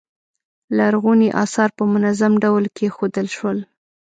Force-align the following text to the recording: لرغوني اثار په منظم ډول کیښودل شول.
لرغوني 0.77 1.29
اثار 1.43 1.69
په 1.77 1.83
منظم 1.93 2.33
ډول 2.43 2.63
کیښودل 2.77 3.27
شول. 3.35 3.57